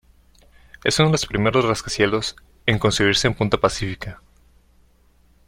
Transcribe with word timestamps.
Es 0.83 0.97
uno 0.97 1.09
de 1.09 1.11
los 1.11 1.27
primeros 1.27 1.63
rascacielos 1.63 2.35
en 2.65 2.79
construirse 2.79 3.27
en 3.27 3.35
Punta 3.35 3.59
Pacífica. 3.59 4.19